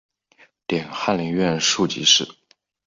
[0.65, 2.27] 点翰林院庶吉士。